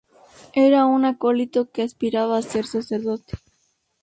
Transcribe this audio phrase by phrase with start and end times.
[0.55, 3.37] Era un acólito que aspiraba a ser sacerdote.